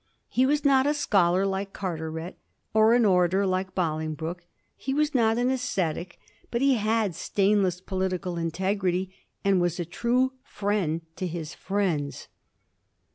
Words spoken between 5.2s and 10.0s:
an ascetic; but he had stainless political integrity, and was a